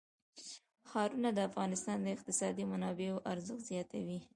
[0.89, 4.19] ښارونه د افغانستان د اقتصادي منابعو ارزښت زیاتوي.